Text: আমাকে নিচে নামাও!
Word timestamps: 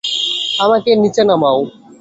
আমাকে 0.63 0.89
নিচে 1.01 1.21
নামাও! 1.25 1.59